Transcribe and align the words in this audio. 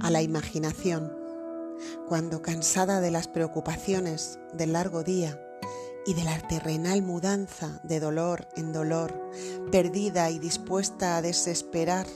a 0.00 0.10
la 0.10 0.22
imaginación, 0.22 1.12
cuando 2.08 2.42
cansada 2.42 3.00
de 3.00 3.10
las 3.10 3.28
preocupaciones 3.28 4.38
del 4.52 4.72
largo 4.72 5.04
día 5.04 5.40
y 6.06 6.14
de 6.14 6.24
la 6.24 6.38
terrenal 6.48 7.02
mudanza 7.02 7.80
de 7.82 8.00
dolor 8.00 8.48
en 8.56 8.72
dolor, 8.72 9.30
perdida 9.70 10.30
y 10.30 10.38
dispuesta 10.38 11.16
a 11.16 11.22
desesperar, 11.22 12.06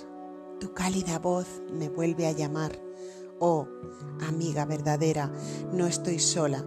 tu 0.61 0.73
cálida 0.73 1.19
voz 1.19 1.47
me 1.73 1.89
vuelve 1.89 2.27
a 2.27 2.33
llamar. 2.33 2.79
Oh, 3.39 3.67
amiga 4.27 4.65
verdadera, 4.65 5.31
no 5.73 5.87
estoy 5.87 6.21
sola, 6.21 6.65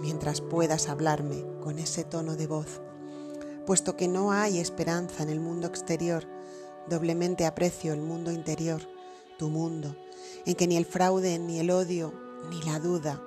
mientras 0.00 0.40
puedas 0.40 0.88
hablarme 0.88 1.46
con 1.62 1.78
ese 1.78 2.04
tono 2.04 2.36
de 2.36 2.46
voz. 2.46 2.82
Puesto 3.64 3.96
que 3.96 4.08
no 4.08 4.32
hay 4.32 4.58
esperanza 4.58 5.22
en 5.22 5.28
el 5.28 5.40
mundo 5.40 5.66
exterior, 5.68 6.24
doblemente 6.88 7.46
aprecio 7.46 7.92
el 7.92 8.00
mundo 8.00 8.32
interior, 8.32 8.80
tu 9.38 9.48
mundo, 9.48 9.96
en 10.44 10.54
que 10.54 10.66
ni 10.66 10.76
el 10.76 10.84
fraude, 10.84 11.38
ni 11.38 11.58
el 11.58 11.70
odio, 11.70 12.12
ni 12.50 12.60
la 12.62 12.78
duda, 12.80 13.22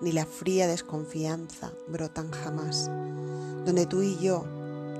ni 0.00 0.12
la 0.12 0.24
fría 0.24 0.66
desconfianza 0.66 1.72
brotan 1.88 2.30
jamás, 2.30 2.90
donde 3.66 3.86
tú 3.86 4.02
y 4.02 4.16
yo 4.18 4.44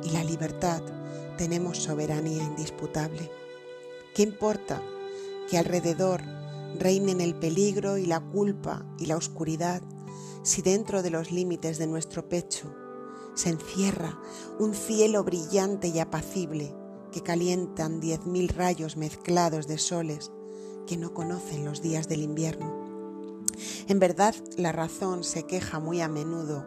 y 0.02 0.10
la 0.10 0.24
libertad 0.24 0.83
tenemos 1.38 1.79
soberanía 1.79 2.43
indisputable. 2.43 3.30
¿Qué 4.15 4.23
importa 4.23 4.83
que 5.48 5.59
alrededor 5.59 6.23
reinen 6.79 7.21
el 7.21 7.35
peligro 7.35 7.98
y 7.98 8.07
la 8.07 8.21
culpa 8.21 8.85
y 8.98 9.07
la 9.07 9.16
oscuridad 9.16 9.83
si 10.43 10.62
dentro 10.62 11.02
de 11.02 11.10
los 11.10 11.30
límites 11.30 11.79
de 11.79 11.87
nuestro 11.87 12.29
pecho 12.29 12.74
se 13.35 13.51
encierra 13.51 14.19
un 14.59 14.74
cielo 14.74 15.24
brillante 15.24 15.88
y 15.88 15.98
apacible 15.98 16.74
que 17.12 17.23
calientan 17.23 18.01
diez 18.01 18.27
mil 18.27 18.48
rayos 18.48 18.96
mezclados 18.96 19.66
de 19.66 19.79
soles 19.79 20.32
que 20.87 20.96
no 20.96 21.15
conocen 21.15 21.65
los 21.65 21.82
días 21.82 22.09
del 22.09 22.23
invierno. 22.23 22.87
En 23.88 23.98
verdad, 23.98 24.34
la 24.56 24.73
razón 24.73 25.24
se 25.24 25.45
queja 25.45 25.79
muy 25.79 26.01
a 26.01 26.09
menudo 26.09 26.66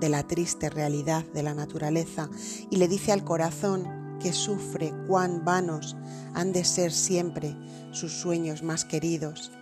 de 0.00 0.08
la 0.08 0.26
triste 0.26 0.70
realidad 0.70 1.24
de 1.32 1.42
la 1.42 1.54
naturaleza 1.54 2.28
y 2.70 2.76
le 2.76 2.88
dice 2.88 3.12
al 3.12 3.24
corazón 3.24 4.18
que 4.20 4.32
sufre 4.32 4.92
cuán 5.06 5.44
vanos 5.44 5.96
han 6.34 6.52
de 6.52 6.64
ser 6.64 6.92
siempre 6.92 7.56
sus 7.92 8.12
sueños 8.12 8.62
más 8.62 8.84
queridos. 8.84 9.52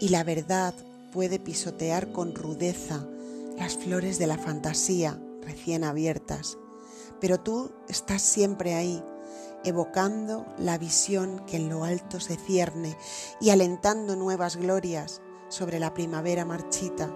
Y 0.00 0.10
la 0.10 0.24
verdad 0.24 0.74
puede 1.12 1.38
pisotear 1.38 2.12
con 2.12 2.34
rudeza 2.34 3.04
las 3.58 3.76
flores 3.76 4.18
de 4.18 4.26
la 4.26 4.38
fantasía 4.38 5.18
recién 5.42 5.82
abiertas, 5.82 6.58
pero 7.20 7.40
tú 7.40 7.72
estás 7.88 8.22
siempre 8.22 8.74
ahí, 8.74 9.02
evocando 9.64 10.46
la 10.58 10.78
visión 10.78 11.44
que 11.46 11.56
en 11.56 11.68
lo 11.68 11.84
alto 11.84 12.20
se 12.20 12.36
cierne 12.36 12.96
y 13.40 13.50
alentando 13.50 14.16
nuevas 14.16 14.56
glorias 14.56 15.20
sobre 15.48 15.80
la 15.80 15.94
primavera 15.94 16.44
marchita 16.44 17.14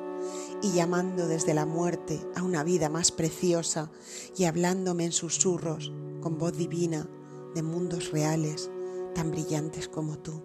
y 0.62 0.72
llamando 0.72 1.26
desde 1.26 1.54
la 1.54 1.66
muerte 1.66 2.20
a 2.36 2.42
una 2.42 2.64
vida 2.64 2.88
más 2.88 3.10
preciosa 3.10 3.90
y 4.36 4.44
hablándome 4.44 5.04
en 5.04 5.12
susurros 5.12 5.92
con 6.20 6.38
voz 6.38 6.56
divina 6.56 7.08
de 7.54 7.62
mundos 7.62 8.10
reales 8.10 8.70
tan 9.14 9.30
brillantes 9.30 9.88
como 9.88 10.18
tú. 10.18 10.42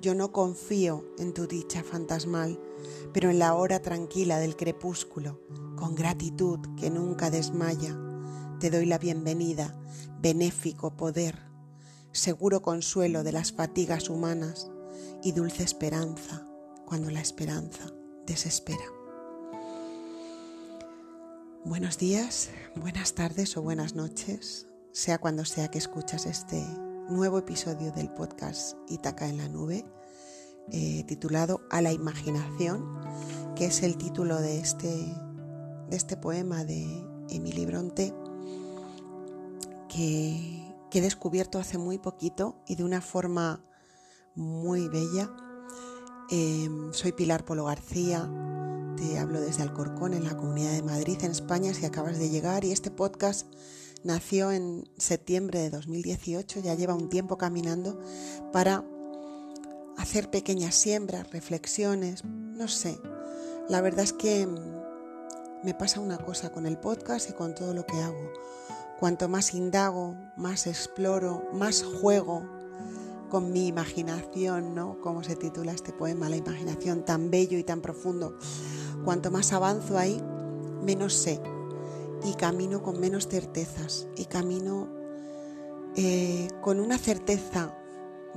Yo 0.00 0.14
no 0.14 0.32
confío 0.32 1.04
en 1.18 1.32
tu 1.32 1.46
dicha 1.46 1.82
fantasmal, 1.82 2.60
pero 3.12 3.30
en 3.30 3.38
la 3.38 3.54
hora 3.54 3.80
tranquila 3.80 4.38
del 4.38 4.54
crepúsculo, 4.54 5.40
con 5.76 5.94
gratitud 5.94 6.58
que 6.76 6.90
nunca 6.90 7.30
desmaya, 7.30 7.96
te 8.60 8.70
doy 8.70 8.86
la 8.86 8.98
bienvenida, 8.98 9.74
benéfico 10.20 10.96
poder, 10.96 11.38
seguro 12.12 12.62
consuelo 12.62 13.24
de 13.24 13.32
las 13.32 13.52
fatigas 13.52 14.08
humanas 14.08 14.70
y 15.22 15.32
dulce 15.32 15.62
esperanza 15.62 16.46
cuando 16.86 17.10
la 17.10 17.20
esperanza 17.20 17.92
desespera. 18.26 18.84
Buenos 21.64 21.98
días, 21.98 22.50
buenas 22.76 23.14
tardes 23.14 23.56
o 23.56 23.62
buenas 23.62 23.94
noches, 23.94 24.68
sea 24.92 25.18
cuando 25.18 25.44
sea 25.44 25.68
que 25.68 25.78
escuchas 25.78 26.26
este 26.26 26.62
nuevo 27.08 27.38
episodio 27.38 27.90
del 27.92 28.10
podcast 28.10 28.76
Itaca 28.88 29.28
en 29.28 29.38
la 29.38 29.48
nube, 29.48 29.84
eh, 30.70 31.04
titulado 31.06 31.62
A 31.70 31.80
la 31.80 31.92
imaginación, 31.92 33.00
que 33.56 33.66
es 33.66 33.82
el 33.82 33.96
título 33.96 34.40
de 34.40 34.60
este, 34.60 34.88
de 34.88 35.96
este 35.96 36.16
poema 36.16 36.64
de 36.64 36.86
Emily 37.30 37.66
Bronte, 37.66 38.14
que, 39.94 40.72
he 40.92 41.00
descubierto 41.00 41.58
hace 41.58 41.76
muy 41.76 41.98
poquito 41.98 42.62
y 42.68 42.76
de 42.76 42.84
una 42.84 43.00
forma 43.00 43.64
muy 44.36 44.86
bella 44.86 45.28
Em, 46.30 46.92
soy 46.94 47.12
Pilar 47.12 47.44
Polo 47.44 47.66
García, 47.66 48.30
te 48.96 49.18
hablo 49.18 49.40
desde 49.40 49.62
Alcorcón, 49.62 50.14
en 50.14 50.24
la 50.24 50.36
Comunidad 50.36 50.72
de 50.72 50.82
Madrid, 50.82 51.18
en 51.22 51.32
España, 51.32 51.74
si 51.74 51.84
acabas 51.84 52.18
de 52.18 52.30
llegar. 52.30 52.64
Y 52.64 52.72
este 52.72 52.90
podcast 52.90 53.46
nació 54.04 54.50
en 54.50 54.88
septiembre 54.96 55.58
de 55.58 55.70
2018, 55.70 56.60
ya 56.60 56.74
lleva 56.74 56.94
un 56.94 57.10
tiempo 57.10 57.36
caminando 57.36 58.00
para 58.52 58.84
hacer 59.98 60.30
pequeñas 60.30 60.74
siembras, 60.74 61.30
reflexiones, 61.30 62.24
no 62.24 62.68
sé. 62.68 62.98
La 63.68 63.82
verdad 63.82 64.04
es 64.04 64.14
que 64.14 64.42
em, 64.42 64.54
me 65.62 65.74
pasa 65.74 66.00
una 66.00 66.16
cosa 66.16 66.50
con 66.52 66.64
el 66.66 66.78
podcast 66.78 67.28
y 67.28 67.34
con 67.34 67.54
todo 67.54 67.74
lo 67.74 67.84
que 67.84 68.00
hago. 68.00 68.32
Cuanto 68.98 69.28
más 69.28 69.54
indago, 69.54 70.16
más 70.36 70.66
exploro, 70.66 71.48
más 71.52 71.82
juego, 71.82 72.42
con 73.28 73.52
mi 73.52 73.66
imaginación, 73.66 74.74
¿no? 74.74 75.00
Como 75.00 75.24
se 75.24 75.34
titula 75.34 75.72
este 75.72 75.92
poema, 75.92 76.28
la 76.28 76.36
imaginación 76.36 77.04
tan 77.04 77.30
bello 77.30 77.58
y 77.58 77.64
tan 77.64 77.80
profundo. 77.80 78.38
Cuanto 79.04 79.30
más 79.30 79.52
avanzo 79.52 79.98
ahí, 79.98 80.22
menos 80.82 81.14
sé 81.14 81.40
y 82.24 82.34
camino 82.34 82.82
con 82.82 83.00
menos 83.00 83.28
certezas 83.28 84.06
y 84.16 84.26
camino 84.26 84.88
eh, 85.96 86.48
con 86.62 86.80
una 86.80 86.98
certeza 86.98 87.76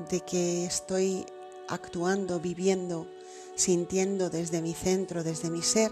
de 0.09 0.21
que 0.21 0.65
estoy 0.65 1.25
actuando, 1.67 2.39
viviendo, 2.39 3.07
sintiendo 3.55 4.29
desde 4.29 4.61
mi 4.61 4.73
centro, 4.73 5.23
desde 5.23 5.49
mi 5.49 5.61
ser, 5.61 5.91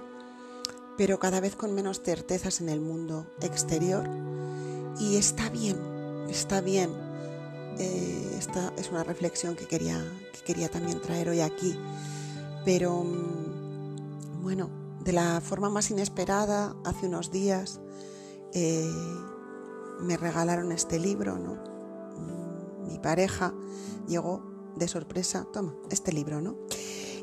pero 0.97 1.19
cada 1.19 1.39
vez 1.39 1.55
con 1.55 1.73
menos 1.73 2.01
certezas 2.01 2.61
en 2.61 2.69
el 2.69 2.81
mundo 2.81 3.27
exterior. 3.41 4.07
Y 4.99 5.17
está 5.17 5.49
bien, 5.49 5.77
está 6.29 6.61
bien 6.61 7.05
eh, 7.77 8.35
esta 8.37 8.71
es 8.77 8.89
una 8.89 9.03
reflexión 9.03 9.55
que 9.55 9.67
quería, 9.67 10.01
que 10.33 10.41
quería 10.45 10.69
también 10.69 11.01
traer 11.01 11.29
hoy 11.29 11.41
aquí. 11.41 11.77
Pero 12.63 13.03
mm, 13.03 14.41
bueno, 14.41 14.69
de 15.01 15.11
la 15.11 15.41
forma 15.41 15.69
más 15.69 15.91
inesperada, 15.91 16.75
hace 16.85 17.07
unos 17.07 17.31
días 17.31 17.81
eh, 18.53 18.89
me 19.99 20.17
regalaron 20.17 20.71
este 20.71 20.99
libro, 20.99 21.37
¿no? 21.37 21.55
Mm, 21.55 22.87
mi 22.87 22.99
pareja 22.99 23.53
llegó 24.07 24.41
de 24.75 24.87
sorpresa, 24.87 25.45
toma, 25.51 25.75
este 25.89 26.13
libro, 26.13 26.41
¿no? 26.41 26.57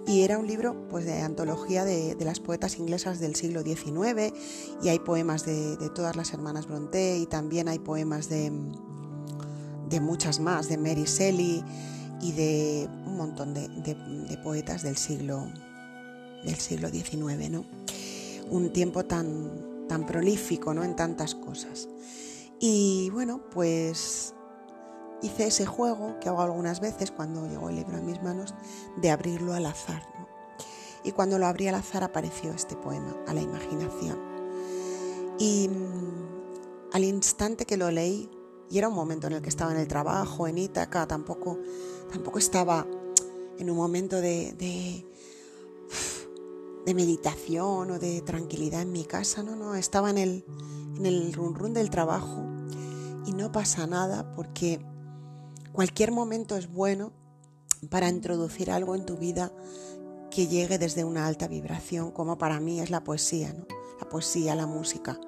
Y 0.07 0.23
era 0.23 0.39
un 0.39 0.47
libro 0.47 0.89
pues, 0.89 1.05
de 1.05 1.21
antología 1.21 1.85
de, 1.85 2.17
las 2.21 2.41
poetas 2.41 2.79
inglesas 2.79 3.21
del 3.21 3.37
siglo 3.37 3.63
XIX 3.63 4.33
y 4.83 4.89
hay 4.89 4.99
poemas 4.99 5.47
de, 5.47 5.77
de 5.77 5.91
todas 5.91 6.17
las 6.17 6.33
hermanas 6.33 6.67
Bronte 6.67 7.19
y 7.19 7.27
también 7.27 7.69
hay 7.69 7.79
poemas 7.79 8.29
de, 8.29 8.51
de 9.93 10.01
muchas 10.01 10.41
más, 10.41 10.69
de 10.69 10.79
Mary 10.79 11.05
Shelley 11.05 11.63
y 12.23 12.33
de 12.33 12.89
un 13.05 13.17
montón 13.17 13.53
de, 13.53 14.39
poetas 14.43 14.83
del 14.83 14.97
siglo, 14.97 15.47
del 16.45 16.57
siglo 16.57 16.89
XIX, 16.89 17.51
¿no? 17.51 17.65
Un 18.51 18.73
tiempo 18.73 19.05
tan, 19.05 19.87
tan 19.89 20.07
prolífico 20.07 20.73
¿no? 20.73 20.83
en 20.83 20.97
tantas 20.97 21.35
cosas. 21.35 21.89
Y 22.59 23.11
bueno, 23.11 23.43
pues 23.51 24.35
hice 25.23 25.47
ese 25.47 25.67
juego 25.67 26.19
que 26.21 26.29
hago 26.29 26.43
algunas 26.43 26.81
veces 26.81 27.11
cuando 27.11 27.47
llegó 27.47 27.71
el 27.71 27.77
libro 27.77 27.97
a 27.97 28.01
mis 28.01 28.23
manos, 28.23 28.55
de 28.97 29.11
abrirlo 29.11 29.55
al 29.55 29.67
azar. 29.67 30.03
Y 31.05 31.13
cuando 31.13 31.39
lo 31.39 31.47
abrí 31.47 31.69
al 31.69 31.75
azar 31.77 32.05
apareció 32.05 32.53
este 32.53 32.77
poema, 32.77 33.17
a 33.27 33.35
la 33.35 33.41
imaginación. 33.41 34.19
Y 35.39 35.69
mm, 35.69 36.93
al 36.93 37.05
instante 37.05 37.65
que 37.65 37.77
lo 37.77 37.91
leí, 37.91 38.31
y 38.71 38.79
era 38.79 38.89
un 38.89 38.95
momento 38.95 39.27
en 39.27 39.35
el 39.35 39.43
que 39.43 39.49
estaba 39.49 39.73
en 39.73 39.79
el 39.79 39.89
trabajo, 39.89 40.47
en 40.47 40.59
Ítaca, 40.59 41.07
tampoco, 41.07 41.59
tampoco 42.11 42.39
estaba 42.39 42.87
en 43.59 43.71
un 43.71 43.77
momento 43.77 44.21
de, 44.21 44.53
de, 44.53 45.07
meditación 46.95 47.91
o 47.91 47.99
de 47.99 48.21
tranquilidad 48.21 48.83
en 48.83 48.93
mi 48.93 49.05
casa, 49.05 49.43
no, 49.43 49.57
no, 49.57 49.75
estaba 49.75 50.11
en 50.11 50.19
el, 50.19 50.45
en 50.97 51.07
el 51.07 51.33
run 51.33 51.55
run 51.55 51.73
del 51.73 51.89
trabajo 51.91 52.45
y 53.27 53.33
no 53.33 53.51
pasa 53.53 53.87
nada 53.87 54.35
porque 54.35 54.81
cualquier 55.73 56.13
momento 56.13 56.57
es 56.57 56.71
bueno 56.71 57.13
para 57.91 58.09
introducir 58.09 58.71
algo 58.71 58.95
en 58.95 59.05
tu 59.05 59.17
vida 59.17 59.53
que 60.31 60.47
llegue 60.47 60.79
desde 60.79 61.05
una 61.05 61.27
alta 61.27 61.49
vibración, 61.49 62.11
como 62.11 62.39
para 62.39 62.61
mí 62.61 62.81
es 62.81 62.91
la 62.91 63.05
poesía, 63.05 63.53
¿no? 63.53 63.67
La 64.01 64.09
poesía, 64.09 64.55
la 64.55 64.67
música. 64.67 65.19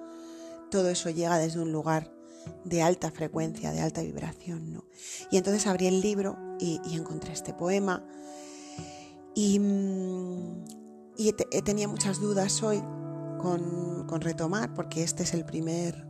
Todo 0.71 0.89
eso 0.89 1.11
llega 1.11 1.39
desde 1.39 1.61
un 1.61 1.73
lugar 1.73 2.15
de 2.65 2.83
alta 2.83 3.11
frecuencia, 3.11 3.73
de 3.73 3.81
alta 3.81 4.03
vibración. 4.03 4.73
¿no? 4.73 4.85
Y 5.31 5.37
entonces 5.37 5.67
abrí 5.67 5.87
el 5.87 6.01
libro 6.01 6.37
y, 6.59 6.81
encontré 6.95 7.33
este 7.33 7.53
poema 7.53 8.05
Y, 9.35 9.59
mm, 9.59 10.65
y 11.17 11.33
tenía 11.65 11.89
muchas 11.89 12.21
dudas 12.21 12.63
hoy 12.63 12.81
con, 13.39 14.07
con, 14.07 14.21
retomar, 14.21 14.75
porque 14.75 15.03
este 15.03 15.23
es 15.23 15.35
el 15.35 15.45
primer, 15.45 16.07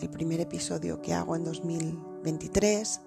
el 0.00 0.10
primer 0.10 0.40
episodio 0.40 1.00
que 1.00 1.14
hago 1.14 1.36
en 1.36 1.44
2023. 1.44 3.00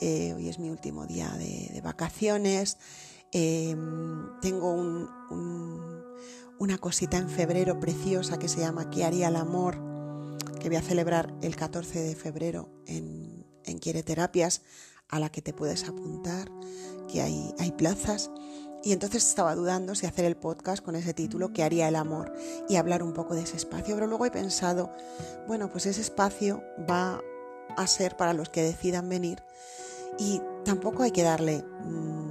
Eh, 0.00 0.34
hoy 0.34 0.48
es 0.48 0.58
mi 0.58 0.70
último 0.70 1.06
día 1.06 1.30
de, 1.38 1.80
vacaciones. 1.82 2.78
Em, 3.32 4.40
tengo 4.40 4.72
un, 4.72 5.08
una 6.58 6.78
cosita 6.78 7.18
en 7.18 7.28
febrero 7.28 7.80
preciosa 7.80 8.38
que 8.38 8.48
se 8.48 8.60
llama 8.60 8.90
¿Qué 8.90 9.04
haría 9.04 9.28
el 9.28 9.36
amor? 9.36 9.94
que 10.64 10.70
voy 10.70 10.78
a 10.78 10.82
celebrar 10.82 11.34
el 11.42 11.56
14 11.56 12.00
de 12.00 12.14
febrero 12.14 12.70
en, 12.86 13.44
en 13.64 13.78
Quiere 13.78 14.02
Terapias, 14.02 14.62
a 15.10 15.20
la 15.20 15.28
que 15.28 15.42
te 15.42 15.52
puedes 15.52 15.86
apuntar, 15.86 16.50
que 17.12 17.20
hay, 17.20 17.54
hay 17.58 17.72
plazas. 17.72 18.30
Y 18.82 18.92
entonces 18.92 19.28
estaba 19.28 19.54
dudando 19.54 19.94
si 19.94 20.06
hacer 20.06 20.24
el 20.24 20.36
podcast 20.36 20.82
con 20.82 20.96
ese 20.96 21.12
título, 21.12 21.52
que 21.52 21.62
haría 21.62 21.86
el 21.86 21.96
amor? 21.96 22.32
Y 22.66 22.76
hablar 22.76 23.02
un 23.02 23.12
poco 23.12 23.34
de 23.34 23.42
ese 23.42 23.58
espacio. 23.58 23.94
Pero 23.94 24.06
luego 24.06 24.24
he 24.24 24.30
pensado, 24.30 24.90
bueno, 25.46 25.70
pues 25.70 25.84
ese 25.84 26.00
espacio 26.00 26.62
va 26.90 27.20
a 27.76 27.86
ser 27.86 28.16
para 28.16 28.32
los 28.32 28.48
que 28.48 28.62
decidan 28.62 29.08
venir. 29.08 29.42
Y 30.18 30.40
tampoco 30.64 31.02
hay 31.02 31.10
que 31.10 31.22
darle... 31.22 31.64
Mm, 31.84 32.24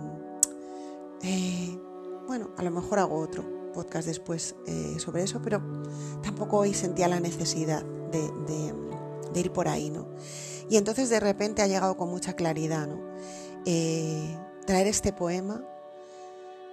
eh, 1.23 1.79
bueno, 2.27 2.51
a 2.57 2.63
lo 2.63 2.71
mejor 2.71 2.99
hago 2.99 3.19
otro 3.19 3.71
podcast 3.73 4.07
después 4.07 4.55
eh, 4.67 4.95
sobre 4.99 5.23
eso, 5.23 5.41
pero 5.41 5.61
tampoco 6.21 6.59
hoy 6.59 6.73
sentía 6.73 7.07
la 7.07 7.19
necesidad 7.19 7.83
de, 7.83 8.73
ir 9.35 9.51
por 9.51 9.67
ahí, 9.67 9.89
¿no? 9.89 10.07
Y 10.69 10.77
entonces 10.77 11.09
de 11.09 11.19
repente 11.19 11.61
ha 11.61 11.67
llegado 11.67 11.97
con 11.97 12.09
mucha 12.09 12.33
claridad, 12.33 12.87
¿no? 12.87 13.01
Eh, 13.65 14.37
traer 14.65 14.87
este 14.87 15.11
poema 15.11 15.65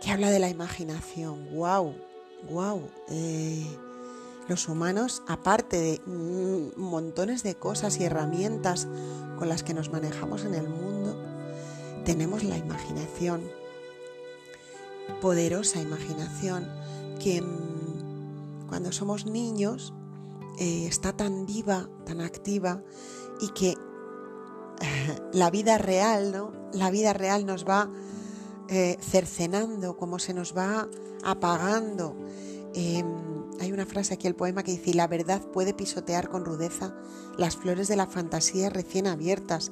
que 0.00 0.10
habla 0.10 0.30
de 0.30 0.38
la 0.38 0.48
imaginación. 0.48 1.54
¡Wow! 1.54 1.94
¡Wow! 2.50 2.82
Eh, 4.50 4.52
los 4.52 4.68
humanos, 4.68 5.22
aparte 5.28 5.78
de 5.78 6.00
mm, 6.06 6.80
montones 6.80 7.42
de 7.42 7.54
cosas 7.54 7.98
y 8.00 8.04
herramientas 8.04 8.88
con 9.38 9.48
las 9.48 9.62
que 9.62 9.74
nos 9.74 9.90
manejamos 9.90 10.44
en 10.44 10.54
el 10.54 10.68
mundo, 10.68 11.16
tenemos 12.04 12.42
la 12.42 12.58
imaginación, 12.58 13.42
poderosa 15.20 15.80
imaginación, 15.80 16.68
que 17.22 17.40
mm, 17.40 18.66
cuando 18.68 18.92
somos 18.92 19.24
niños 19.24 19.92
eh, 20.58 20.86
está 20.86 21.12
tan 21.12 21.46
viva, 21.46 21.88
tan 22.04 22.20
activa 22.20 22.82
y 23.40 23.48
que 23.48 23.76
la 25.32 25.50
vida 25.50 25.78
real, 25.78 26.32
¿no? 26.32 26.52
La 26.72 26.90
vida 26.90 27.12
real 27.12 27.46
nos 27.46 27.64
va 27.64 27.88
eh, 28.68 28.96
cercenando, 29.00 29.96
como 29.96 30.18
se 30.18 30.34
nos 30.34 30.56
va 30.56 30.88
apagando. 31.22 32.16
Em, 32.74 33.39
hay 33.60 33.72
una 33.72 33.84
frase 33.84 34.14
aquí 34.14 34.26
el 34.26 34.34
poema 34.34 34.62
que 34.62 34.72
dice, 34.72 34.94
la 34.94 35.06
verdad 35.06 35.42
puede 35.42 35.74
pisotear 35.74 36.30
con 36.30 36.44
rudeza 36.44 36.94
las 37.36 37.56
flores 37.56 37.88
de 37.88 37.96
la 37.96 38.06
fantasía 38.06 38.70
recién 38.70 39.06
abiertas. 39.06 39.70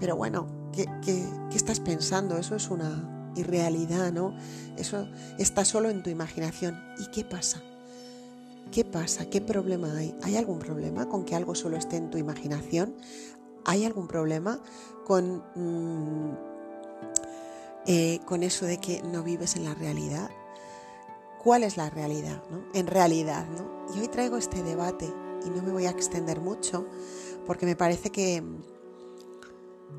Pero 0.00 0.16
bueno, 0.16 0.46
¿qué, 0.72 0.86
qué, 1.04 1.24
estás 1.54 1.78
pensando? 1.80 2.36
Eso 2.36 2.56
es 2.56 2.68
una 2.68 3.32
irrealidad, 3.36 4.12
¿no? 4.12 4.36
Eso 4.76 5.08
está 5.38 5.64
solo 5.64 5.88
en 5.88 6.02
tu 6.02 6.10
imaginación. 6.10 6.76
¿Y 6.98 7.06
qué 7.12 7.24
pasa? 7.24 7.62
¿Qué 8.72 8.84
pasa? 8.84 9.30
¿Qué 9.30 9.40
problema 9.40 9.96
hay? 9.96 10.16
¿Hay 10.24 10.36
algún 10.36 10.58
problema 10.58 11.08
con 11.08 11.24
que 11.24 11.36
algo 11.36 11.54
solo 11.54 11.76
esté 11.76 11.96
en 11.96 12.10
tu 12.10 12.18
imaginación? 12.18 12.96
¿Hay 13.64 13.84
algún 13.84 14.08
problema 14.08 14.60
con... 15.06 15.44
Mm, 15.54 16.56
eh, 17.88 18.18
con 18.24 18.42
eso 18.42 18.66
de 18.66 18.78
que 18.78 19.00
no 19.02 19.22
vives 19.22 19.54
en 19.54 19.64
la 19.64 19.74
realidad. 19.74 20.28
¿Cuál 21.46 21.62
es 21.62 21.76
la 21.76 21.88
realidad? 21.90 22.42
En 22.74 22.88
realidad, 22.88 23.46
¿no? 23.48 23.94
Y 23.94 24.00
hoy 24.00 24.08
traigo 24.08 24.36
este 24.36 24.64
debate 24.64 25.08
y 25.44 25.50
no 25.50 25.62
me 25.62 25.70
voy 25.70 25.86
a 25.86 25.90
extender 25.90 26.40
mucho 26.40 26.88
porque 27.46 27.66
me 27.66 27.76
parece 27.76 28.10
que 28.10 28.42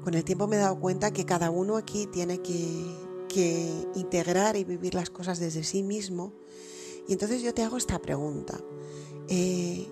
con 0.03 0.13
el 0.13 0.25
tiempo 0.25 0.45
me 0.45 0.57
he 0.57 0.59
dado 0.59 0.77
cuenta 0.77 1.11
que 1.11 1.25
cada 1.25 1.49
uno 1.49 1.77
aquí 1.77 2.05
tiene 2.07 2.41
que, 2.41 3.88
integrar 3.95 4.57
y 4.57 4.65
vivir 4.65 4.94
las 4.94 5.09
cosas 5.09 5.39
desde 5.39 5.63
sí 5.63 5.83
mismo. 5.83 6.33
Y 7.07 7.13
entonces 7.13 7.41
yo 7.41 7.53
te 7.53 7.63
hago 7.63 7.77
esta 7.77 7.97
pregunta. 7.99 8.59
Eh, 9.29 9.88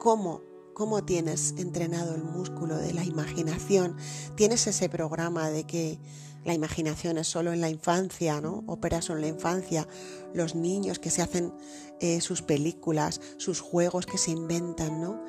¿Cómo 0.00 0.42
cómo 0.80 1.04
tienes 1.04 1.54
entrenado 1.58 2.14
el 2.14 2.24
músculo 2.24 2.78
de 2.78 2.94
la 2.94 3.04
imaginación. 3.04 3.96
Tienes 4.34 4.66
ese 4.66 4.88
programa 4.88 5.50
de 5.50 5.64
que 5.64 5.98
la 6.44 6.54
imaginación 6.54 7.18
es 7.18 7.28
solo 7.28 7.52
en 7.52 7.60
la 7.60 7.68
infancia, 7.68 8.40
¿no? 8.40 8.64
Opera 8.66 9.02
solo 9.02 9.18
en 9.18 9.22
la 9.22 9.28
infancia. 9.28 9.86
Los 10.32 10.54
niños 10.54 10.98
que 10.98 11.10
se 11.10 11.22
hacen 11.22 11.52
eh, 12.00 12.20
sus 12.20 12.42
películas, 12.42 13.20
sus 13.36 13.60
juegos 13.60 14.06
que 14.06 14.18
se 14.18 14.30
inventan, 14.30 15.00
¿no? 15.00 15.22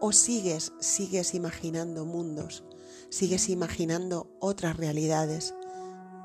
O 0.00 0.12
sigues, 0.12 0.72
sigues 0.80 1.34
imaginando 1.34 2.04
mundos, 2.04 2.64
sigues 3.08 3.48
imaginando 3.48 4.30
otras 4.40 4.76
realidades 4.76 5.54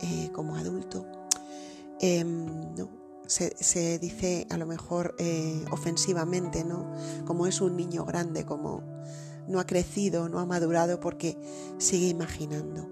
eh, 0.01 0.29
como 0.33 0.57
adulto. 0.57 1.05
Em, 1.99 2.75
¿no? 2.75 3.03
se, 3.27 3.99
dice 3.99 4.47
a 4.49 4.57
lo 4.57 4.65
mejor 4.65 5.15
eh, 5.17 5.63
ofensivamente, 5.71 6.63
¿no? 6.63 6.91
Como 7.25 7.47
es 7.47 7.61
un 7.61 7.75
niño 7.75 8.05
grande, 8.05 8.45
como 8.45 8.83
no 9.47 9.59
ha 9.59 9.65
crecido, 9.65 10.29
no 10.29 10.39
ha 10.39 10.45
madurado 10.45 10.99
porque 10.99 11.37
sigue 11.77 12.07
imaginando. 12.07 12.89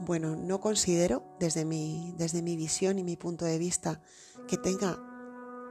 Bueno, 0.00 0.36
no 0.36 0.60
considero 0.60 1.24
desde 1.38 1.64
mi, 1.64 2.14
desde 2.18 2.42
mi 2.42 2.56
visión 2.56 2.98
y 2.98 3.04
mi 3.04 3.16
punto 3.16 3.44
de 3.44 3.58
vista 3.58 4.00
que 4.48 4.56
tenga 4.56 5.00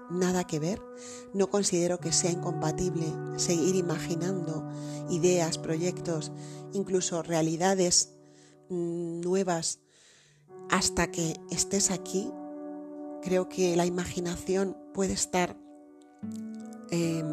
nada 0.10 0.44
que 0.46 0.60
ver. 0.60 0.82
No 1.34 1.50
considero 1.50 2.00
que 2.00 2.12
sea 2.12 2.32
incompatible 2.32 3.06
seguir 3.38 3.76
imaginando 3.76 4.68
ideas, 5.10 5.58
proyectos, 5.58 6.32
incluso 6.74 7.22
realidades 7.24 8.14
mm, 8.70 9.22
nuevas 9.22 9.80
hasta 10.70 11.12
que 11.12 11.36
estés 11.52 11.92
aquí 11.92 12.32
Creo 13.24 13.48
que 13.48 13.78
la 13.78 13.86
imaginación 13.86 14.76
puede 14.94 15.14
estar 15.14 15.56
em, 16.92 17.26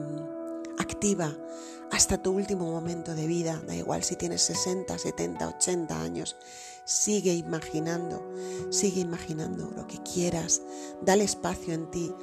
hasta 1.91 2.23
tu 2.23 2.33
último 2.33 2.71
momento 2.71 3.15
de 3.15 3.27
vida, 3.27 3.63
da 3.67 3.75
igual 3.75 4.03
si 4.03 4.17
tienes 4.17 4.43
60, 4.43 4.97
70, 4.97 5.49
80 5.49 6.03
años, 6.03 6.37
sigue 6.85 7.35
imaginando, 7.35 8.23
sigue 8.71 9.01
imaginando 9.01 9.71
lo 9.75 9.87
que 9.87 9.99
quieras, 10.03 10.63
dale 11.03 11.25
espacio 11.25 11.75
en 11.75 11.91
ti, 11.91 12.15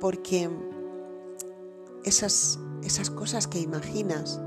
porque 0.00 0.50
esas, 2.04 2.58
esas 2.82 3.10
cosas 3.10 3.46
que 3.46 3.60
imaginas 3.60 4.40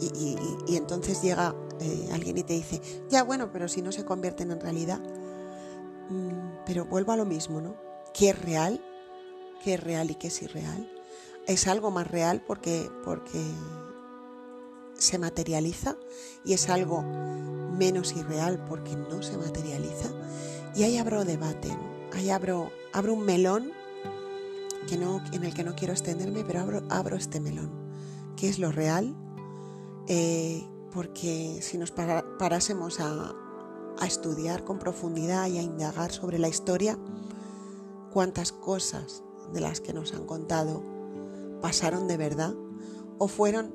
y, 0.00 0.76
entonces 0.76 1.22
llega 1.22 1.54
eh, 1.80 2.08
alguien 2.12 2.38
y 2.38 2.42
te 2.42 2.52
dice, 2.54 2.80
ya 3.08 3.22
bueno, 3.22 3.50
pero 3.52 3.68
si 3.68 3.82
no 3.82 3.92
se 3.92 4.04
convierten 4.04 4.50
en 4.50 4.60
realidad, 4.60 5.00
mm, 6.10 6.64
pero 6.64 6.84
vuelvo 6.84 7.12
a 7.12 7.16
lo 7.16 7.24
mismo, 7.24 7.60
¿no? 7.60 7.76
qué 8.16 8.30
es 8.30 8.40
real, 8.40 8.80
qué 9.62 9.74
es 9.74 9.80
real 9.82 10.10
y 10.10 10.14
qué 10.14 10.28
es 10.28 10.40
irreal. 10.42 10.95
Es 11.46 11.66
algo 11.68 11.90
más 11.90 12.10
real 12.10 12.42
porque, 12.46 12.90
porque 13.04 13.40
se 14.94 15.18
materializa 15.18 15.96
y 16.44 16.54
es 16.54 16.68
algo 16.68 17.02
menos 17.02 18.16
irreal 18.16 18.64
porque 18.68 18.96
no 18.96 19.22
se 19.22 19.36
materializa. 19.36 20.08
Y 20.74 20.82
ahí 20.82 20.98
abro 20.98 21.24
debate, 21.24 21.68
ahí 22.12 22.30
abro, 22.30 22.70
abro 22.92 23.14
un 23.14 23.24
melón 23.24 23.72
que 24.88 24.96
no, 24.96 25.22
en 25.32 25.44
el 25.44 25.54
que 25.54 25.64
no 25.64 25.74
quiero 25.74 25.92
extenderme, 25.92 26.44
pero 26.44 26.60
abro, 26.60 26.82
abro 26.90 27.16
este 27.16 27.40
melón. 27.40 27.70
¿Qué 28.36 28.48
es 28.48 28.58
lo 28.58 28.72
real? 28.72 29.14
Eh, 30.08 30.66
porque 30.92 31.58
si 31.62 31.78
nos 31.78 31.90
parásemos 31.90 33.00
a 33.00 33.34
estudiar 34.06 34.64
con 34.64 34.78
profundidad 34.78 35.48
y 35.48 35.58
a 35.58 35.62
indagar 35.62 36.12
sobre 36.12 36.38
la 36.38 36.48
historia, 36.48 36.98
cuántas 38.12 38.52
cosas 38.52 39.22
de 39.52 39.60
las 39.60 39.80
que 39.80 39.92
nos 39.92 40.12
han 40.14 40.26
contado 40.26 40.95
pasaron 41.60 42.08
de 42.08 42.16
verdad 42.16 42.54
o 43.18 43.28
fueron 43.28 43.74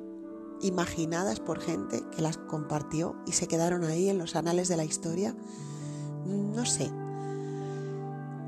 imaginadas 0.60 1.40
por 1.40 1.60
gente 1.60 2.02
que 2.14 2.22
las 2.22 2.36
compartió 2.36 3.16
y 3.26 3.32
se 3.32 3.48
quedaron 3.48 3.84
ahí 3.84 4.08
en 4.08 4.18
los 4.18 4.36
anales 4.36 4.68
de 4.68 4.76
la 4.76 4.84
historia. 4.84 5.34
No 6.24 6.64
sé 6.64 6.90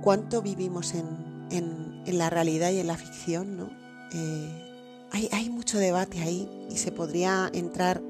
cuánto 0.02 0.42
vivimos 0.42 0.94
en, 0.94 1.24
la 2.06 2.30
realidad 2.30 2.70
y 2.70 2.78
en 2.78 2.86
la 2.86 2.96
ficción, 2.96 3.56
¿no? 3.56 3.70
Eh, 4.12 4.64
hay, 5.32 5.48
mucho 5.48 5.78
debate 5.78 6.20
ahí 6.20 6.66
y 6.70 6.76
se 6.76 6.92
podría 6.92 7.50
entrar 7.52 8.02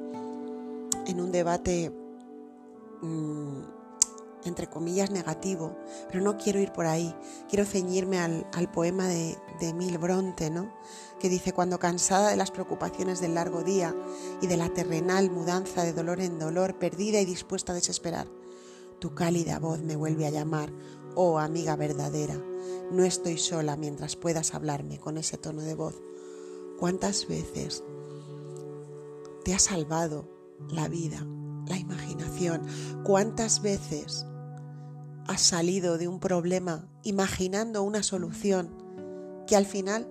en 1.07 1.21
un 1.21 1.31
debate 1.31 1.93
mm, 3.03 3.61
entre 4.49 4.69
comillas, 4.69 5.11
negativo, 5.11 5.77
pero 6.09 6.23
no 6.23 6.37
quiero 6.37 6.61
ir 6.61 6.73
por 6.73 6.87
ahí. 6.87 7.15
Quiero 7.49 7.65
ceñirme 7.65 8.19
al, 8.19 8.71
poema 8.73 9.07
de, 9.07 9.37
de 9.61 9.69
Emil 9.69 9.99
Bronte, 9.99 10.51
¿no? 10.51 10.73
que 11.19 11.29
dice, 11.29 11.53
cuando 11.53 11.79
cansada 11.79 12.29
de 12.29 12.37
las 12.37 12.51
preocupaciones 12.51 13.21
del 13.21 13.35
largo 13.35 13.63
día 13.63 13.95
y 14.43 14.47
de 14.47 14.57
la 14.57 14.69
terrenal 14.69 15.31
mudanza 15.31 15.83
de 15.83 15.93
dolor 15.93 16.21
en 16.21 16.39
dolor, 16.39 16.79
perdida 16.79 17.21
y 17.21 17.25
dispuesta 17.25 17.73
a 17.73 17.75
desesperar, 17.75 18.27
tu 18.99 19.15
cálida 19.15 19.59
voz 19.59 19.81
me 19.83 19.97
vuelve 19.97 20.27
a 20.27 20.31
llamar, 20.31 20.71
oh 21.15 21.39
amiga 21.39 21.77
verdadera, 21.77 22.37
no 22.91 23.05
estoy 23.05 23.39
sola 23.39 23.77
mientras 23.77 24.17
puedas 24.17 24.55
hablarme 24.55 24.99
con 24.99 25.17
ese 25.17 25.39
tono 25.39 25.63
de 25.63 25.75
voz. 25.75 25.95
¿Cuántas 26.79 27.27
veces 27.29 27.83
te 29.45 29.55
ha 29.55 29.59
salvado 29.59 30.29
la 30.69 30.89
vida, 30.89 31.27
la 31.67 31.79
imaginación? 31.79 32.67
¿Cuántas 33.05 33.63
veces 33.63 34.27
has 35.27 35.41
salido 35.41 35.99
de 35.99 36.09
un 36.09 36.21
problema 36.21 36.89
imaginando 37.03 37.83
una 37.83 38.03
solución 38.03 38.83
que 39.47 39.57
al 39.57 39.67
final 39.67 40.09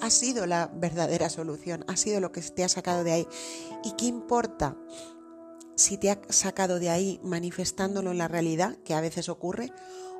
ha 0.00 0.10
sido 0.10 0.46
la 0.46 0.66
verdadera 0.74 1.30
solución, 1.30 1.84
ha 1.86 1.96
sido 1.96 2.20
lo 2.20 2.32
que 2.32 2.42
te 2.42 2.64
ha 2.64 2.68
sacado 2.68 3.04
de 3.04 3.12
ahí. 3.12 3.28
¿Y 3.84 3.92
qué 3.92 4.06
importa 4.06 4.76
si 5.76 5.96
te 5.96 6.10
ha 6.10 6.20
sacado 6.28 6.78
de 6.80 6.90
ahí 6.90 7.20
manifestándolo 7.22 8.10
en 8.10 8.18
la 8.18 8.28
realidad, 8.28 8.76
que 8.84 8.94
a 8.94 9.00
veces 9.00 9.28
ocurre, 9.28 9.72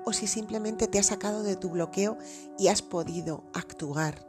o 0.04 0.12
si 0.12 0.26
simplemente 0.26 0.86
te 0.86 0.98
ha 0.98 1.02
sacado 1.02 1.42
de 1.42 1.56
tu 1.56 1.70
bloqueo 1.70 2.16
y 2.58 2.68
has 2.68 2.80
podido 2.80 3.44
actuar? 3.54 4.24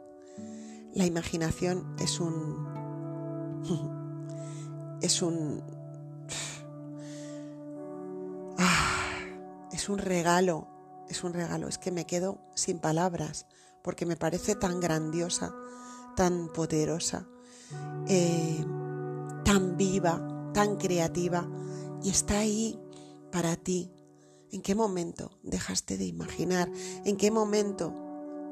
La 0.92 1.06
imaginación 1.06 1.94
es 2.00 2.18
un... 2.18 2.68
es 5.00 5.22
un... 5.22 5.62
es 9.84 9.90
un 9.90 9.98
regalo, 9.98 10.66
es 11.10 11.24
un 11.24 11.34
regalo, 11.34 11.68
es 11.68 11.76
que 11.76 11.90
me 11.90 12.06
quedo 12.06 12.38
sin 12.54 12.78
palabras 12.78 13.46
porque 13.82 14.06
me 14.06 14.16
parece 14.16 14.54
tan 14.54 14.80
grandiosa, 14.80 15.54
tan 16.16 16.50
poderosa, 16.54 17.28
eh, 18.08 18.64
tan 19.44 19.76
viva, 19.76 20.50
tan 20.54 20.78
creativa 20.78 21.46
y 22.02 22.08
está 22.08 22.38
ahí 22.38 22.80
para 23.30 23.56
ti. 23.56 23.92
¿En 24.52 24.62
qué 24.62 24.74
momento 24.74 25.38
dejaste 25.42 25.98
de 25.98 26.06
imaginar? 26.06 26.70
¿En 27.04 27.18
qué 27.18 27.30
momento 27.30 27.92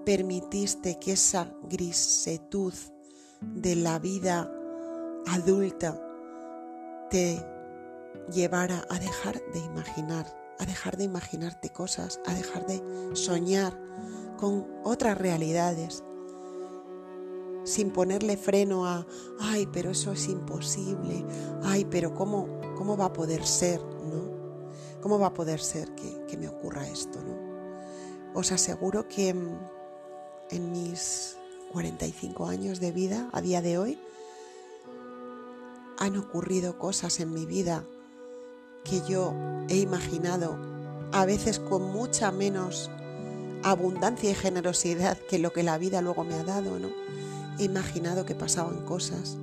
permitiste 0.04 0.98
que 0.98 1.12
esa 1.12 1.50
grisetud 1.62 2.74
de 3.40 3.74
la 3.76 3.98
vida 3.98 4.52
adulta 5.28 5.98
te 7.08 7.42
llevara 8.30 8.84
a 8.90 8.98
dejar 8.98 9.40
de 9.54 9.60
imaginar, 9.60 10.41
a 10.62 10.66
dejar 10.66 10.96
de 10.96 11.04
imaginarte 11.04 11.70
cosas, 11.70 12.20
a 12.26 12.34
dejar 12.34 12.66
de 12.66 12.80
soñar, 13.14 13.78
con 14.38 14.66
otras 14.82 15.16
realidades, 15.18 16.02
sin 17.64 17.90
ponerle 17.90 18.36
freno 18.36 18.86
a, 18.86 19.06
ay, 19.40 19.68
pero 19.72 19.90
eso 19.90 20.12
es 20.12 20.28
imposible, 20.28 21.24
ay, 21.62 21.84
pero 21.84 22.14
¿cómo, 22.14 22.60
cómo 22.76 22.96
va 22.96 23.06
a 23.06 23.12
poder 23.12 23.46
ser? 23.46 23.80
¿no? 23.80 25.00
¿Cómo 25.00 25.18
va 25.18 25.28
a 25.28 25.34
poder 25.34 25.60
ser 25.60 25.94
que, 25.94 26.24
que 26.26 26.36
me 26.36 26.48
ocurra 26.48 26.88
esto? 26.88 27.20
¿no? 27.20 27.38
Os 28.34 28.50
aseguro 28.50 29.06
que 29.06 29.28
en 29.28 30.72
mis 30.72 31.36
45 31.72 32.46
años 32.46 32.80
de 32.80 32.90
vida, 32.90 33.28
a 33.32 33.40
día 33.40 33.62
de 33.62 33.78
hoy, 33.78 33.98
han 35.98 36.16
ocurrido 36.16 36.78
cosas 36.78 37.20
en 37.20 37.32
mi 37.32 37.46
vida 37.46 37.84
que 38.84 39.02
yo 39.08 39.34
he 39.68 39.76
imaginado, 39.76 40.56
a 41.12 41.24
veces 41.24 41.58
con 41.58 41.92
mucha 41.92 42.32
menos 42.32 42.90
abundancia 43.62 44.30
y 44.30 44.34
generosidad 44.34 45.18
que 45.18 45.38
lo 45.38 45.52
que 45.52 45.62
la 45.62 45.78
vida 45.78 46.02
luego 46.02 46.24
me 46.24 46.34
ha 46.34 46.44
dado, 46.44 46.78
¿no? 46.78 46.88
He 47.58 47.64
imaginado 47.64 48.24
que 48.24 48.34
pasaban 48.34 48.84
cosas 48.84 49.36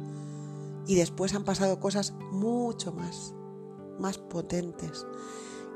y 0.87 0.95
después 0.95 1.33
han 1.35 1.43
pasado 1.43 1.79
cosas 1.79 2.13
mucho 2.31 2.91
más, 2.91 3.33
más 3.99 4.17
potentes. 4.17 5.05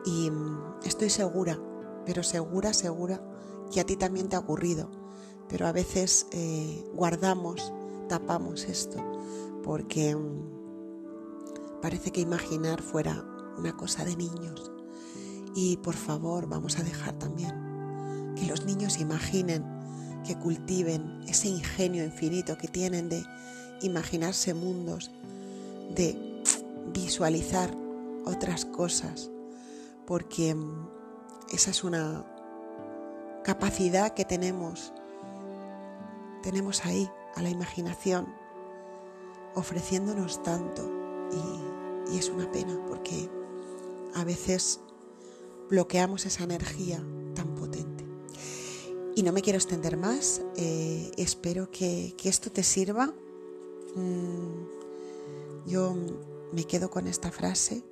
Y 0.05 0.29
mm, 0.29 0.79
estoy 0.83 1.09
segura, 1.09 1.59
pero 2.05 2.23
segura, 2.23 2.73
segura, 2.73 3.21
que 3.71 3.79
a 3.79 3.85
ti 3.85 3.95
también 3.95 4.27
te 4.27 4.35
ha 4.35 4.39
ocurrido. 4.39 4.89
Pero 5.47 5.67
a 5.67 5.71
veces 5.71 6.27
eh, 6.31 6.83
guardamos, 6.93 7.71
tapamos 8.09 8.65
esto, 8.65 8.97
porque 9.63 10.15
mm, 10.15 11.81
parece 11.81 12.11
que 12.11 12.21
imaginar 12.21 12.81
fuera 12.81 13.23
una 13.57 13.75
cosa 13.75 14.05
de 14.05 14.15
niños. 14.15 14.71
Y 15.55 15.77
por 15.77 15.95
favor, 15.95 16.47
vamos 16.47 16.79
a 16.79 16.83
dejar 16.83 17.13
también 17.13 17.63
que 18.35 18.45
los 18.45 18.65
niños 18.65 18.99
imaginen, 18.99 19.63
que 20.25 20.37
cultiven 20.37 21.21
ese 21.27 21.49
ingenio 21.49 22.03
infinito 22.03 22.57
que 22.57 22.67
tienen 22.67 23.09
de 23.09 23.23
imaginarse 23.81 24.53
mundos, 24.53 25.11
de 25.95 26.41
visualizar 26.93 27.75
otras 28.25 28.65
cosas, 28.65 29.29
porque 30.05 30.55
mm, 30.55 30.87
esa 31.51 31.71
es 31.71 31.83
una 31.83 32.25
capacidad 33.43 34.13
que 34.13 34.25
tenemos, 34.25 34.93
tenemos 36.41 36.85
ahí, 36.85 37.09
a 37.35 37.41
la 37.41 37.49
imaginación, 37.49 38.27
ofreciéndonos 39.55 40.41
tanto 40.43 40.89
y, 41.31 42.13
y 42.13 42.17
es 42.19 42.29
una 42.29 42.51
pena 42.51 42.79
porque 42.87 43.29
a 44.15 44.23
veces 44.23 44.79
bloqueamos 45.69 46.25
esa 46.25 46.43
energía 46.43 47.03
tan 47.35 47.55
potente. 47.55 48.05
Y 49.15 49.23
no 49.23 49.31
me 49.31 49.41
quiero 49.41 49.57
extender 49.57 49.97
más, 49.97 50.41
eh, 50.55 51.11
espero 51.17 51.69
que, 51.69 52.15
esto 52.23 52.51
te 52.51 52.63
sirva. 52.63 53.13
Mm, 53.95 55.67
yo 55.67 55.95
me 56.51 56.63
quedo 56.65 56.89
con 56.89 57.07
esta 57.07 57.31
frase, 57.31 57.83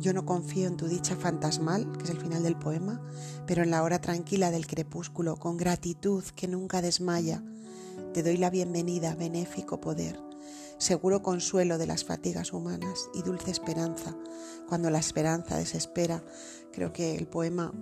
yo 0.00 0.12
no 0.12 0.26
confío 0.26 0.66
en 0.66 0.76
tu 0.76 0.86
dicha 0.88 1.16
fantasmal, 1.16 1.90
que 1.96 2.04
es 2.04 2.10
el 2.10 2.20
final 2.20 2.42
del 2.42 2.58
poema, 2.58 3.00
pero 3.46 3.62
en 3.62 3.70
la 3.70 3.82
hora 3.82 4.00
tranquila 4.00 4.50
del 4.50 4.66
crepúsculo, 4.66 5.36
con 5.36 5.56
gratitud 5.56 6.24
que 6.34 6.48
nunca 6.48 6.82
desmaya, 6.82 7.42
te 8.12 8.22
doy 8.22 8.36
la 8.36 8.50
bienvenida, 8.50 9.14
benéfico 9.14 9.80
poder, 9.80 10.20
seguro 10.78 11.22
consuelo 11.22 11.78
de 11.78 11.86
las 11.86 12.04
fatigas 12.04 12.52
humanas 12.52 13.08
y 13.14 13.22
dulce 13.22 13.50
esperanza. 13.50 14.16
Cuando 14.68 14.90
la 14.90 14.98
esperanza 14.98 15.56
desespera, 15.56 16.24
creo 16.72 16.92
que 16.92 17.16
el 17.16 17.26
poema 17.26 17.72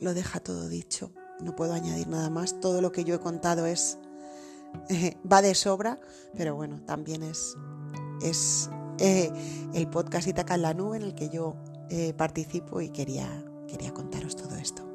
lo 0.00 0.14
deja 0.14 0.40
todo 0.40 0.68
dicho 0.68 1.12
no 1.42 1.56
puedo 1.56 1.72
añadir 1.72 2.08
nada 2.08 2.30
más. 2.30 2.60
Todo 2.60 2.80
lo 2.80 2.92
que 2.92 3.04
yo 3.04 3.14
he 3.14 3.20
contado 3.20 3.66
es 3.66 3.98
eh, 4.88 5.16
va 5.30 5.42
de 5.42 5.54
sobra, 5.54 6.00
pero 6.36 6.54
bueno, 6.54 6.82
también 6.84 7.22
es, 7.22 7.56
es 8.22 8.70
eh, 8.98 9.30
el 9.74 9.88
podcast 9.88 10.28
Itaca 10.28 10.54
en 10.54 10.62
la 10.62 10.74
nube 10.74 10.98
en 10.98 11.02
el 11.02 11.14
que 11.14 11.28
yo 11.28 11.56
eh, 11.88 12.14
participo 12.14 12.80
y 12.80 12.90
quería, 12.90 13.44
quería 13.66 13.92
contaros 13.92 14.36
todo 14.36 14.56
esto. 14.56 14.86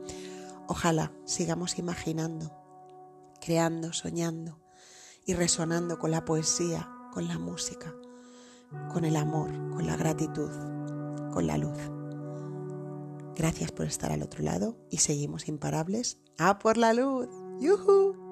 Ojalá 0.68 1.12
sigamos 1.26 1.78
imaginando, 1.78 2.52
creando, 3.42 3.94
soñando 3.94 4.60
y 5.26 5.34
resonando 5.34 6.00
con 6.00 6.12
la 6.12 6.26
poesía, 6.26 6.90
con 7.16 7.30
la 7.30 7.40
música, 7.40 7.96
con 8.92 9.06
el 9.06 9.16
amor, 9.16 9.50
con 9.70 9.88
la 9.88 9.96
gratitud, 9.96 10.52
con 11.32 11.48
la 11.48 11.58
luz. 11.58 11.80
Gracias 13.38 13.72
por 13.72 13.86
estar 13.86 14.12
al 14.12 14.22
otro 14.22 14.44
lado 14.44 14.76
y 14.92 14.98
seguimos 14.98 15.48
imparables. 15.48 16.20
¡A 16.38 16.60
por 16.60 16.76
la 16.76 16.92
luz! 16.92 17.30
¡Yuhu! 17.62 18.25